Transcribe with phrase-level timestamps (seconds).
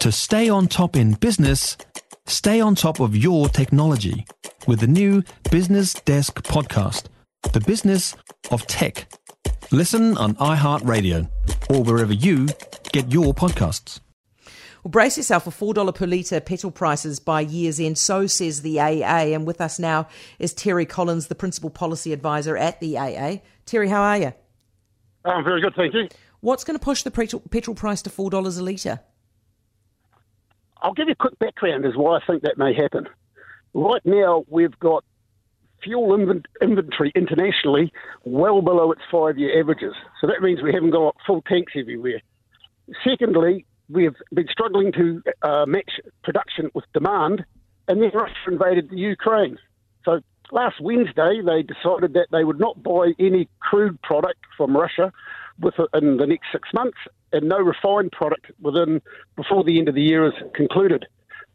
[0.00, 1.76] To stay on top in business,
[2.26, 4.24] stay on top of your technology
[4.66, 7.08] with the new Business Desk podcast,
[7.52, 8.16] The Business
[8.50, 9.12] of Tech.
[9.70, 11.28] Listen on iHeartRadio
[11.68, 12.48] or wherever you
[12.92, 14.00] get your podcasts.
[14.82, 18.80] Well, brace yourself for $4 per litre petrol prices by year's end, so says the
[18.80, 19.34] AA.
[19.34, 20.08] And with us now
[20.38, 23.42] is Terry Collins, the Principal Policy Advisor at the AA.
[23.66, 24.32] Terry, how are you?
[25.26, 26.08] I'm very good, thank you.
[26.40, 29.00] What's going to push the petrol price to $4 a litre?
[30.82, 33.08] I'll give you a quick background as why I think that may happen.
[33.74, 35.04] Right now, we've got
[35.82, 37.92] fuel inventory internationally
[38.24, 39.94] well below its five year averages.
[40.20, 42.20] So that means we haven't got full tanks everywhere.
[43.04, 45.90] Secondly, we've been struggling to uh, match
[46.22, 47.44] production with demand,
[47.88, 49.58] and then Russia invaded the Ukraine.
[50.04, 55.12] So last Wednesday, they decided that they would not buy any crude product from Russia
[55.60, 56.98] within the next six months,
[57.32, 59.00] and no refined product within
[59.36, 61.06] before the end of the year is concluded.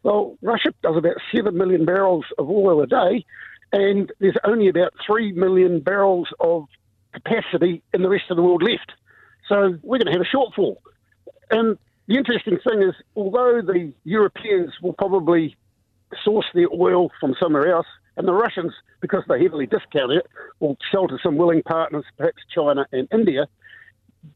[0.02, 3.24] Well, Russia does about seven million barrels of oil a day,
[3.72, 6.66] and there's only about three million barrels of
[7.12, 8.92] capacity in the rest of the world left.
[9.48, 10.76] So we're going to have a shortfall.
[11.50, 15.56] And the interesting thing is, although the Europeans will probably
[16.24, 20.26] source their oil from somewhere else, and the Russians, because they heavily discount it,
[20.60, 23.46] will sell to some willing partners, perhaps China and India.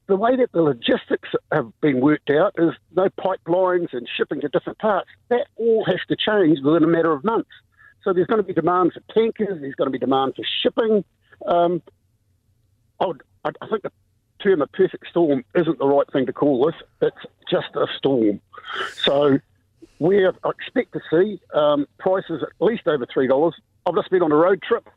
[0.06, 4.48] The way that the logistics have been worked out is no pipelines and shipping to
[4.48, 5.08] different parts.
[5.28, 7.50] That all has to change within a matter of months.
[8.02, 11.04] So there's going to be demand for tankers, there's going to be demand for shipping.
[11.46, 11.82] Um,
[12.98, 13.92] I, would, I think the
[14.42, 16.74] term a perfect storm isn't the right thing to call this.
[17.02, 18.40] It's just a storm.
[19.02, 19.38] So
[19.98, 23.52] we expect to see um, prices at least over $3.
[23.86, 24.88] I've just been on a road trip,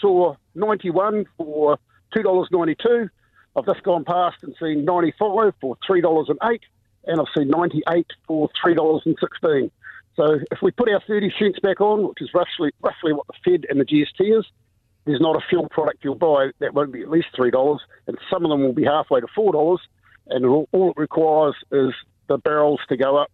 [0.00, 1.78] saw 91 for
[2.16, 3.10] $2.92.
[3.56, 6.60] I've just gone past and seen 95 for $3.08,
[7.06, 9.70] and I've seen 98 for $3.16.
[10.16, 13.34] So if we put our 30 cents back on, which is roughly roughly what the
[13.44, 14.44] Fed and the GST is,
[15.04, 18.16] there's not a fuel product you'll buy that won't be at least three dollars, and
[18.30, 19.80] some of them will be halfway to four dollars.
[20.26, 21.92] And all, all, it requires is
[22.28, 23.30] the barrels to go up,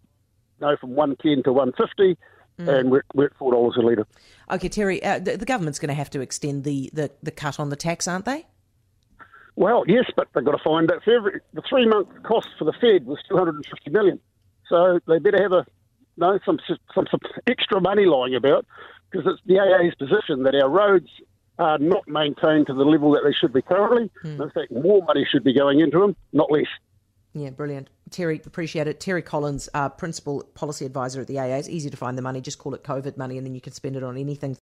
[0.59, 2.17] you know, from one ten to one fifty,
[2.59, 2.67] mm.
[2.67, 4.05] and we're, we're, at four dollars a litre.
[4.49, 7.59] Okay, Terry, uh, the, the, government's going to have to extend the, the, the cut
[7.59, 8.45] on the tax, aren't they?
[9.55, 12.65] Well, yes, but they've got to find that for every, the three month cost for
[12.65, 14.19] the Fed was two hundred and fifty million.
[14.69, 15.65] So they better have a
[16.17, 16.59] no some,
[16.95, 18.65] some some extra money lying about
[19.09, 21.09] because it's the AA's position that our roads
[21.59, 24.09] are not maintained to the level that they should be currently.
[24.23, 24.41] Mm.
[24.41, 26.65] In fact, more money should be going into them, not less.
[27.33, 27.89] Yeah, brilliant.
[28.09, 28.99] Terry, appreciate it.
[28.99, 31.55] Terry Collins, uh, Principal Policy Advisor at the AA.
[31.55, 32.41] It's easy to find the money.
[32.41, 34.57] Just call it COVID money and then you can spend it on anything.